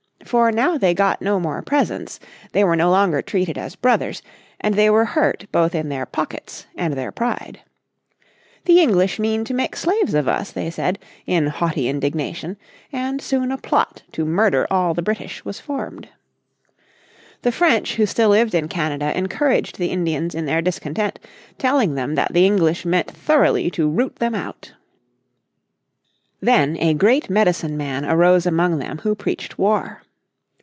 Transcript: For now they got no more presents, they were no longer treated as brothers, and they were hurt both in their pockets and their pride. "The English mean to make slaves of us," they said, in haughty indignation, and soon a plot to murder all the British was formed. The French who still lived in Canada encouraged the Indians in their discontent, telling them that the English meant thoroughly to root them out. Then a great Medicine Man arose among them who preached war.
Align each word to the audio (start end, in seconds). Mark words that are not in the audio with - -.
For 0.23 0.49
now 0.49 0.77
they 0.77 0.93
got 0.93 1.21
no 1.21 1.41
more 1.41 1.61
presents, 1.61 2.17
they 2.53 2.63
were 2.63 2.77
no 2.77 2.89
longer 2.89 3.21
treated 3.21 3.57
as 3.57 3.75
brothers, 3.75 4.21
and 4.61 4.75
they 4.75 4.89
were 4.89 5.03
hurt 5.03 5.45
both 5.51 5.75
in 5.75 5.89
their 5.89 6.05
pockets 6.05 6.65
and 6.77 6.93
their 6.93 7.11
pride. 7.11 7.59
"The 8.63 8.79
English 8.79 9.19
mean 9.19 9.43
to 9.43 9.53
make 9.53 9.75
slaves 9.75 10.13
of 10.13 10.29
us," 10.29 10.51
they 10.51 10.69
said, 10.69 10.99
in 11.25 11.47
haughty 11.47 11.89
indignation, 11.89 12.55
and 12.93 13.21
soon 13.21 13.51
a 13.51 13.57
plot 13.57 14.03
to 14.13 14.23
murder 14.23 14.65
all 14.71 14.93
the 14.93 15.01
British 15.01 15.43
was 15.43 15.59
formed. 15.59 16.07
The 17.41 17.51
French 17.51 17.95
who 17.95 18.05
still 18.05 18.29
lived 18.29 18.55
in 18.55 18.69
Canada 18.69 19.11
encouraged 19.17 19.79
the 19.79 19.91
Indians 19.91 20.33
in 20.33 20.45
their 20.45 20.61
discontent, 20.61 21.19
telling 21.57 21.95
them 21.95 22.15
that 22.15 22.31
the 22.31 22.45
English 22.45 22.85
meant 22.85 23.11
thoroughly 23.11 23.69
to 23.71 23.89
root 23.89 24.15
them 24.17 24.33
out. 24.35 24.71
Then 26.39 26.77
a 26.77 26.93
great 26.93 27.29
Medicine 27.29 27.75
Man 27.75 28.05
arose 28.05 28.45
among 28.45 28.79
them 28.79 28.99
who 28.99 29.13
preached 29.13 29.57
war. 29.57 30.03